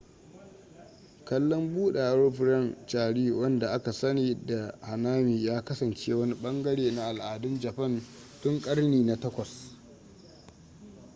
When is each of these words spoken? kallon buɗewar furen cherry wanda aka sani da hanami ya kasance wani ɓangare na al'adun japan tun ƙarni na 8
kallon 1.25 1.73
buɗewar 1.75 2.31
furen 2.31 2.75
cherry 2.87 3.31
wanda 3.31 3.69
aka 3.71 3.91
sani 3.93 4.37
da 4.45 4.73
hanami 4.81 5.43
ya 5.45 5.61
kasance 5.63 6.13
wani 6.13 6.33
ɓangare 6.33 6.91
na 6.91 7.05
al'adun 7.07 7.59
japan 7.59 8.01
tun 8.41 8.61
ƙarni 8.61 9.03
na 9.03 9.15
8 9.15 9.45